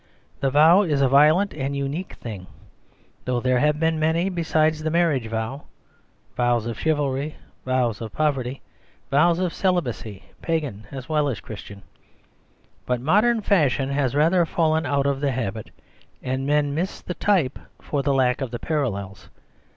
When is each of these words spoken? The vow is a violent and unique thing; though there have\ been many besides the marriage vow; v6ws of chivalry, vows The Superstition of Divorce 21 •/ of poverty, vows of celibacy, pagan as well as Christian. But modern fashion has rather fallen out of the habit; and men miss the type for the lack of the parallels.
The 0.39 0.49
vow 0.49 0.81
is 0.81 0.99
a 0.99 1.07
violent 1.07 1.53
and 1.53 1.75
unique 1.75 2.13
thing; 2.15 2.47
though 3.25 3.39
there 3.39 3.59
have\ 3.59 3.79
been 3.79 3.99
many 3.99 4.29
besides 4.29 4.81
the 4.81 4.89
marriage 4.89 5.27
vow; 5.27 5.65
v6ws 6.35 6.65
of 6.65 6.79
chivalry, 6.79 7.35
vows 7.67 7.99
The 7.99 8.05
Superstition 8.05 8.27
of 8.27 8.33
Divorce 8.33 8.41
21 8.41 8.61
•/ 8.61 8.61
of 8.65 9.11
poverty, 9.11 9.11
vows 9.11 9.39
of 9.45 9.53
celibacy, 9.53 10.23
pagan 10.41 10.87
as 10.89 11.07
well 11.07 11.29
as 11.29 11.39
Christian. 11.39 11.83
But 12.87 12.99
modern 12.99 13.41
fashion 13.41 13.89
has 13.89 14.15
rather 14.15 14.43
fallen 14.47 14.87
out 14.87 15.05
of 15.05 15.21
the 15.21 15.29
habit; 15.33 15.69
and 16.23 16.47
men 16.47 16.73
miss 16.73 17.01
the 17.01 17.13
type 17.13 17.59
for 17.79 18.01
the 18.01 18.15
lack 18.15 18.41
of 18.41 18.49
the 18.49 18.57
parallels. 18.57 19.29